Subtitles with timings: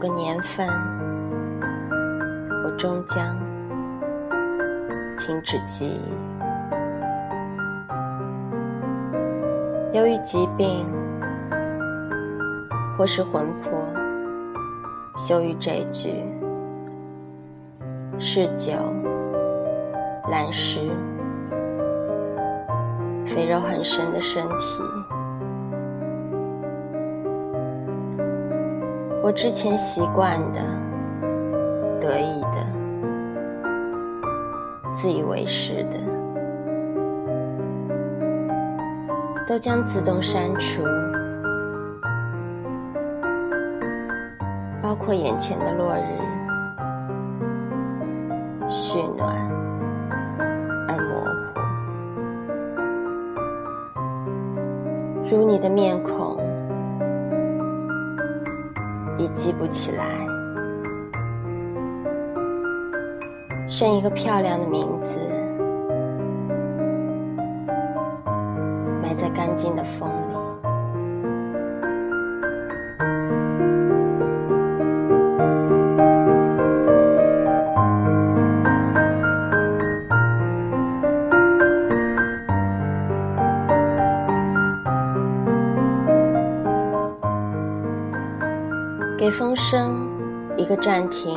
[0.00, 0.66] 某个年份，
[2.64, 3.36] 我终将
[5.18, 6.14] 停止记忆。
[9.92, 10.86] 由于疾病，
[12.96, 13.78] 或是魂魄
[15.18, 16.24] 羞于这句，
[18.18, 18.72] 嗜酒、
[20.30, 20.80] 懒食、
[23.26, 24.82] 肥肉很深的身体。
[29.22, 30.60] 我之前习惯的、
[32.00, 32.66] 得意的、
[34.94, 35.98] 自以为是的，
[39.46, 40.82] 都将自动删除，
[44.82, 46.18] 包括眼前的落日，
[48.70, 49.36] 煦暖
[50.88, 51.20] 而模
[55.22, 56.39] 糊，如你的面孔。
[59.20, 60.04] 也记不起来，
[63.68, 65.14] 剩一个漂亮的名字，
[89.20, 90.08] 给风声
[90.56, 91.36] 一个暂停，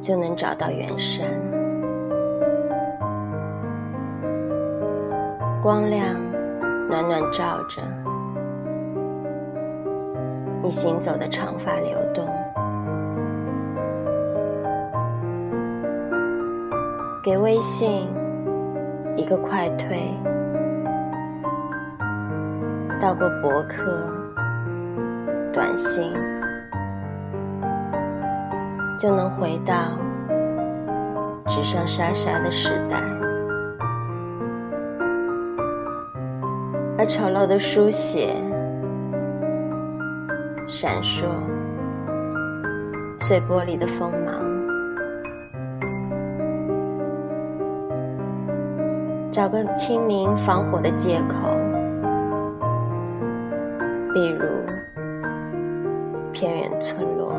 [0.00, 1.24] 就能找到远山。
[5.62, 6.16] 光亮
[6.88, 7.80] 暖暖照着，
[10.64, 12.26] 你行走的长发流动。
[17.22, 18.08] 给微信
[19.14, 19.96] 一个快退，
[23.00, 24.15] 到过博客。
[25.56, 26.12] 短信
[28.98, 29.72] 就能回到
[31.46, 32.98] 纸上沙沙的时代，
[36.98, 38.34] 而丑陋的书写
[40.68, 41.24] 闪烁
[43.20, 44.34] 碎玻璃的锋芒，
[49.32, 51.48] 找个清明防火的借口，
[54.12, 54.44] 比如。
[56.38, 57.32] 偏远村落，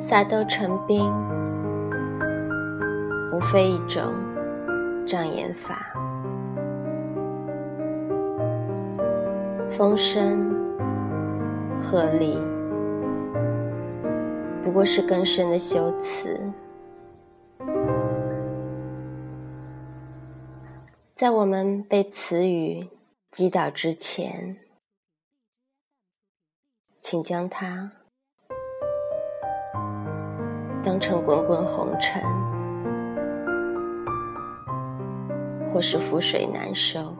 [0.00, 1.08] 撒豆成兵，
[3.32, 4.12] 无非一种
[5.06, 5.91] 障眼法。
[9.82, 10.48] 风声、
[11.82, 12.40] 鹤唳，
[14.62, 16.52] 不过是更深的修辞。
[21.16, 22.90] 在我们被词语
[23.32, 24.56] 击倒之前，
[27.00, 27.90] 请将它
[30.80, 32.22] 当成滚滚红尘，
[35.72, 37.12] 或是覆水难收。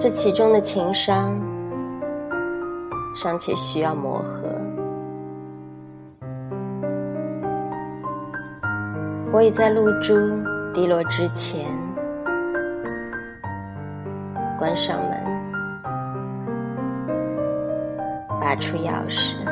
[0.00, 1.38] 这其中的情商
[3.14, 4.48] 尚且需要磨合。
[9.30, 10.14] 我已在露珠
[10.72, 11.66] 滴落之前
[14.58, 15.10] 关上门，
[18.40, 19.49] 拔出钥匙。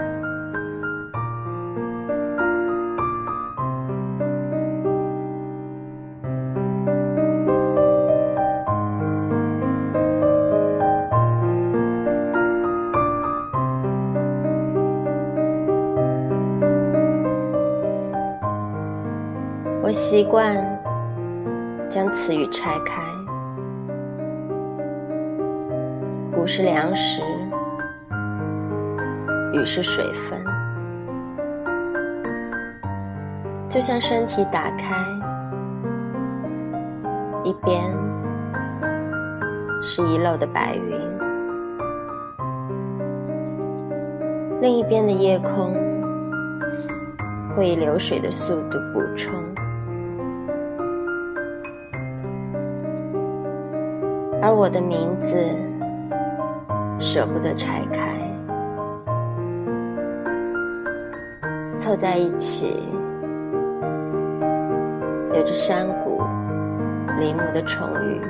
[19.80, 20.56] 我习惯
[21.88, 23.00] 将词语拆开，
[26.34, 27.22] 谷是粮食，
[29.54, 30.44] 雨是水分，
[33.68, 34.96] 就像身体打开，
[37.44, 37.80] 一边
[39.80, 40.98] 是遗漏的白云，
[44.60, 45.72] 另一边的夜空
[47.56, 49.32] 会以流水的速度补充。
[54.40, 55.36] 而我的名字
[56.98, 58.12] 舍不得拆开，
[61.78, 62.84] 凑在一起，
[65.34, 66.22] 有着山谷
[67.18, 68.20] 林木的重遇。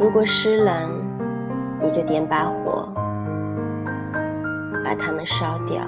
[0.00, 0.74] 如果湿冷，
[1.82, 2.90] 你就点把火，
[4.82, 5.82] 把它们烧掉，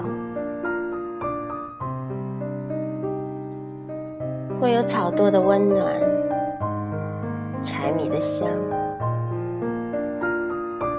[4.61, 5.91] 会有草垛的温暖，
[7.63, 8.47] 柴米的香，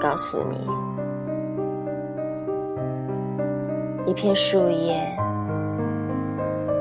[0.01, 0.67] 告诉你，
[4.05, 5.01] 一片树叶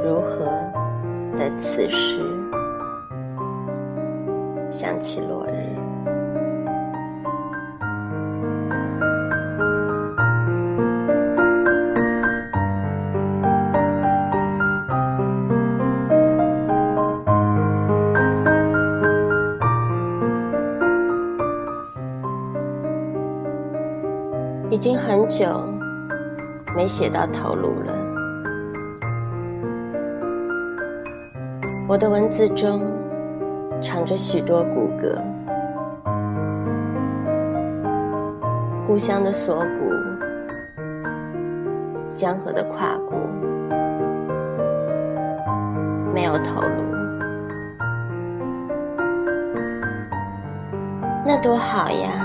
[0.04, 0.44] 如何
[1.36, 2.20] 在此时
[4.68, 5.71] 想起落日。
[25.32, 25.46] 久
[26.76, 27.94] 没写到头颅了。
[31.88, 32.82] 我的文字中
[33.80, 35.18] 藏着许多骨骼，
[38.86, 39.90] 故乡的锁骨，
[42.14, 43.14] 江河的胯骨，
[46.12, 46.82] 没有头颅，
[51.24, 52.21] 那多好呀！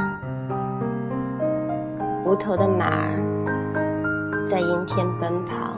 [2.28, 5.78] 无头的马儿在阴天奔跑，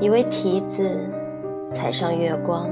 [0.00, 0.88] 一位蹄子
[1.70, 2.66] 踩上月光，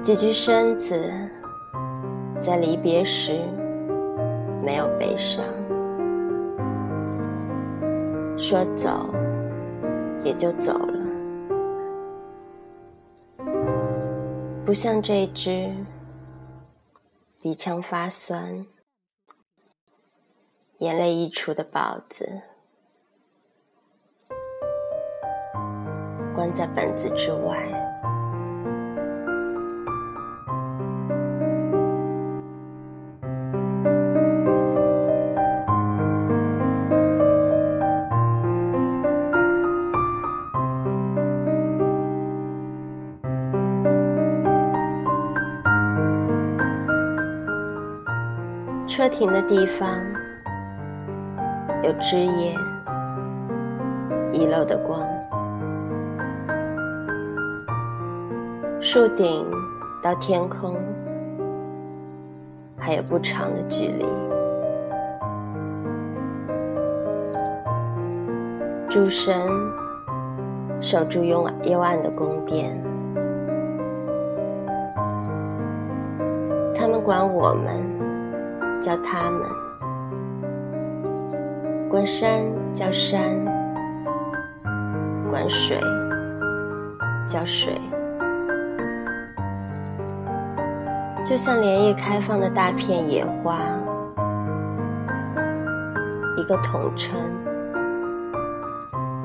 [0.00, 0.98] 几具身子
[2.40, 3.40] 在离别时
[4.64, 5.44] 没有悲伤，
[8.38, 9.14] 说走
[10.24, 11.04] 也就走了，
[14.64, 15.70] 不像这只。
[17.46, 18.66] 鼻腔发酸，
[20.78, 22.42] 眼泪溢出的宝子，
[26.34, 27.85] 关在本子之外。
[49.18, 49.88] 停的地方
[51.82, 52.54] 有枝叶
[54.30, 55.00] 遗漏的光，
[58.78, 59.50] 树顶
[60.02, 60.76] 到天空
[62.76, 64.04] 还有不长的距离。
[68.86, 69.34] 主神
[70.78, 72.78] 守住幽幽暗的宫殿，
[76.74, 77.95] 他们管我们。
[78.86, 79.42] 叫他们，
[81.90, 83.20] 管山叫山，
[85.28, 85.76] 管水
[87.26, 87.80] 叫水，
[91.24, 93.58] 就像连夜开放的大片野花，
[96.36, 97.18] 一个统称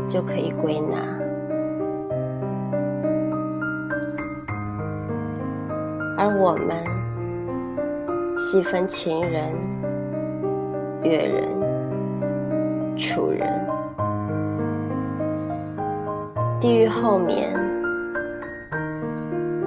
[0.07, 0.97] 就可以归纳，
[6.17, 7.00] 而我们。
[8.43, 9.55] 细分秦人、
[11.03, 11.48] 越人、
[12.98, 13.48] 楚人，
[16.60, 17.53] 地狱后面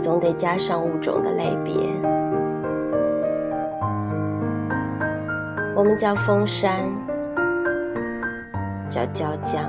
[0.00, 1.72] 总得加上物种的类别。
[5.76, 6.80] 我们叫封山，
[8.88, 9.62] 叫椒江，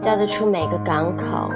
[0.00, 1.50] 叫得出每个港口。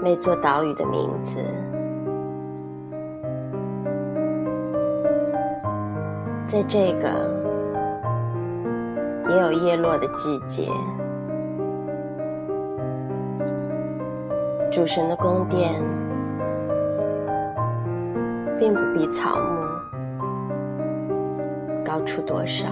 [0.00, 1.38] 每座岛屿的名字，
[6.46, 7.08] 在这个
[9.28, 10.70] 也有叶落的季节，
[14.70, 15.74] 主神的宫殿
[18.58, 19.66] 并不比草木
[21.84, 22.66] 高出多少。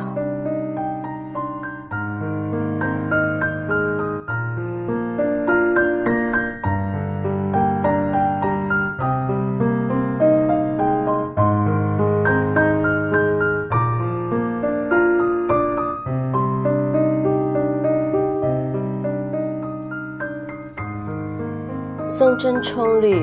[22.37, 23.19] 松针葱绿，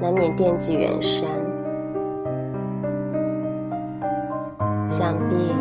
[0.00, 1.28] 难免惦记远山。
[4.88, 5.54] 想必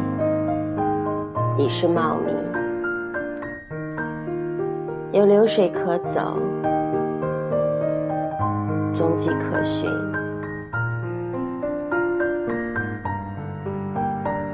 [1.57, 2.31] 已是茂密，
[5.11, 6.39] 有流水可走，
[8.93, 9.89] 踪迹可寻。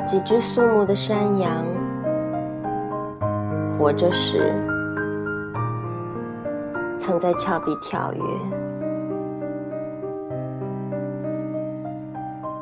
[0.03, 1.63] 几只肃穆的山羊，
[3.77, 4.51] 活着时
[6.97, 8.21] 曾在峭壁跳跃。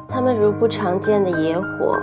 [0.07, 1.97] 它们如不常见的野火，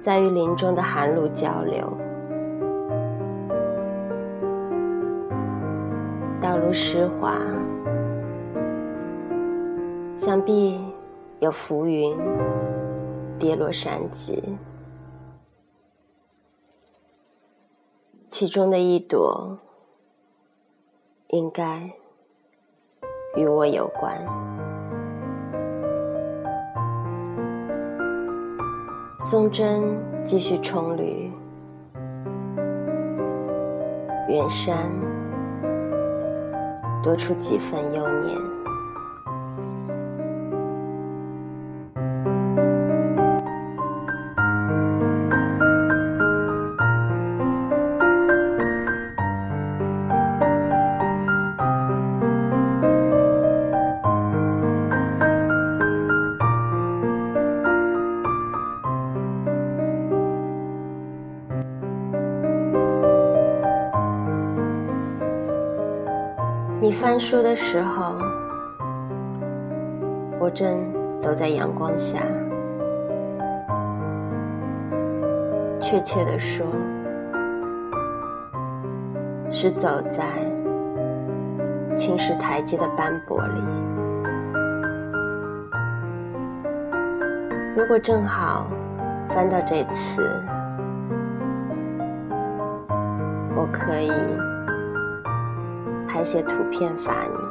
[0.00, 1.92] 在与林中的寒露交流。
[6.40, 7.38] 道路湿滑，
[10.16, 10.80] 想必
[11.38, 12.16] 有浮云
[13.38, 14.56] 跌落山脊，
[18.32, 19.58] 其中的一朵
[21.28, 21.92] 应该
[23.36, 24.16] 与我有关。
[29.20, 29.82] 松针
[30.24, 31.30] 继续冲旅，
[34.28, 34.90] 远山。
[37.02, 38.61] 多出几分幼年。
[67.12, 68.14] 翻书的时候，
[70.40, 70.82] 我正
[71.20, 72.20] 走在阳光下。
[75.78, 76.66] 确切的说，
[79.50, 80.24] 是走在
[81.94, 83.60] 青石台阶的斑驳里。
[87.76, 88.68] 如果正好
[89.28, 90.22] 翻到这词，
[93.54, 94.10] 我可以。
[96.12, 97.42] 拍些图片发你。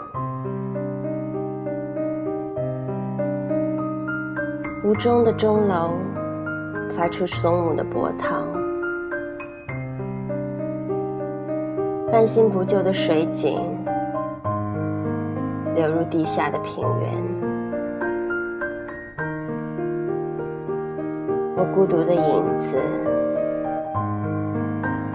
[4.83, 5.99] 吴中的钟楼
[6.95, 8.45] 发出松木的波涛，
[12.11, 13.59] 半新不旧的水井
[15.73, 17.09] 流入地下的平原。
[21.57, 22.75] 我孤独的影子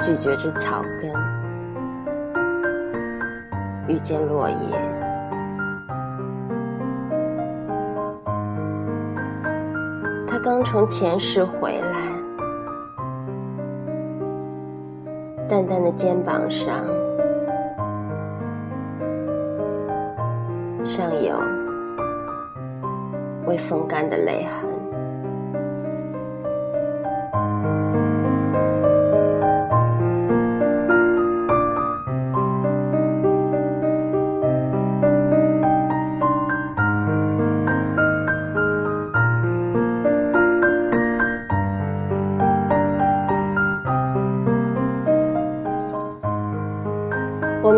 [0.00, 1.35] 咀嚼着草根。
[3.88, 4.56] 遇见落叶，
[10.26, 11.96] 他刚从前世回来，
[15.48, 16.84] 淡淡的肩膀上，
[20.82, 21.36] 尚有
[23.46, 24.75] 未风干的泪痕。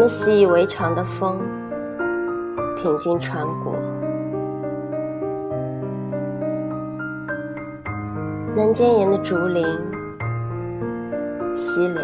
[0.09, 1.39] 习以为常的风，
[2.77, 3.75] 平静穿过
[8.57, 9.65] 南尖岩的竹林、
[11.55, 12.03] 溪流，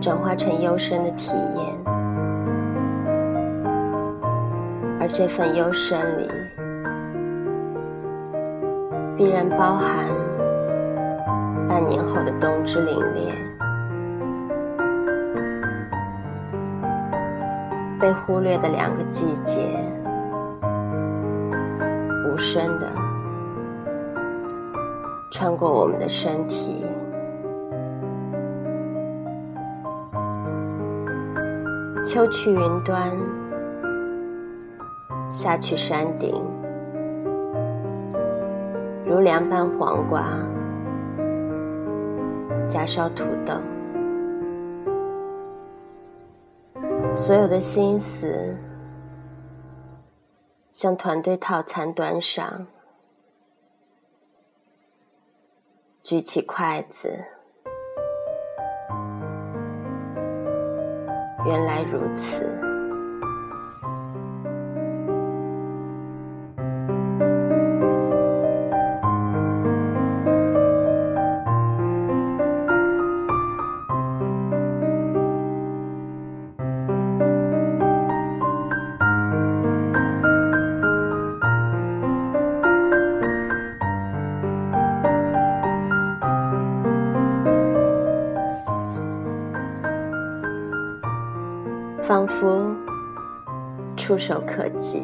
[0.00, 1.76] 转化成幽深的体验。
[5.00, 6.30] 而这份幽深里，
[9.16, 10.06] 必然包含
[11.68, 13.49] 半年后的冬之凛冽。
[18.00, 19.78] 被忽略的两个季节，
[22.26, 22.88] 无声的
[25.30, 26.86] 穿过我们的身体。
[32.02, 33.10] 秋去云端，
[35.30, 36.42] 夏去山顶，
[39.04, 40.24] 如凉拌黄瓜，
[42.66, 43.52] 加烧土豆。
[47.22, 48.56] 所有的心思，
[50.72, 52.66] 向团队套餐端上，
[56.02, 57.22] 举起筷子，
[61.44, 62.69] 原来如此。
[92.40, 92.74] 仿佛
[93.98, 95.02] 触手可及，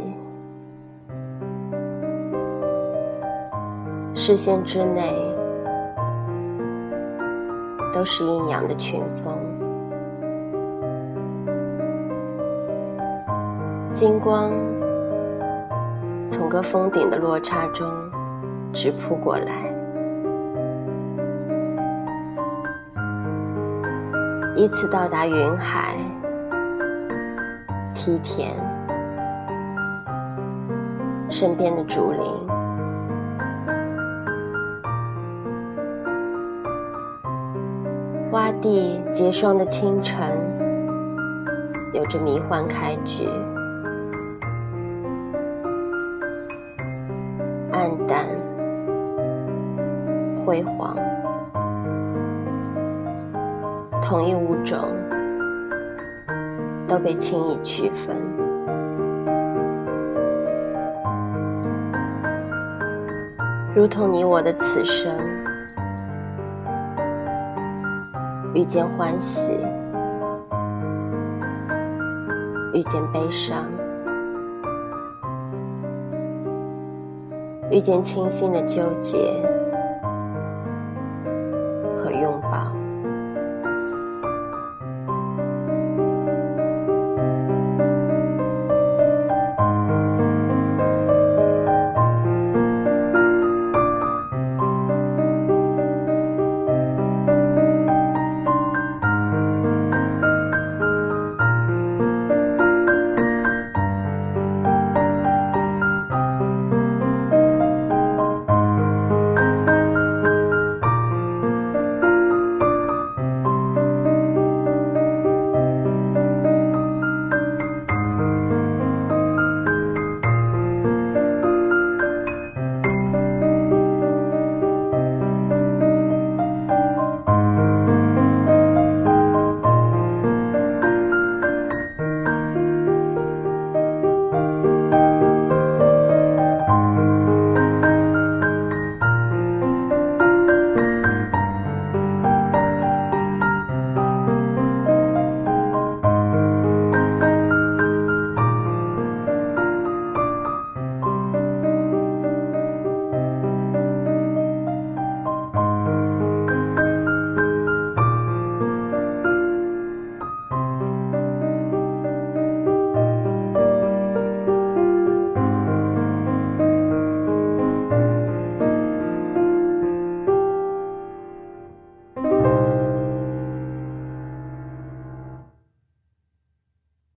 [4.15, 5.15] 视线之内
[7.93, 9.37] 都是阴阳的群峰，
[13.93, 14.51] 金光
[16.31, 17.87] 从各峰顶的落差中
[18.73, 19.71] 直扑过来，
[24.57, 25.97] 依次到达云海、
[27.97, 28.53] 梯田、
[31.31, 32.21] 身边的竹林。
[38.31, 40.39] 洼地结霜的清晨，
[41.95, 43.27] 有着迷幻开局，
[47.73, 48.27] 暗淡、
[50.45, 50.95] 辉煌，
[54.03, 54.81] 同一物种
[56.89, 58.17] 都被轻易区分，
[63.75, 65.13] 如同你我的此生。
[68.55, 69.53] 遇见欢喜，
[72.73, 73.67] 遇见悲伤，
[77.71, 79.19] 遇见清新的纠结，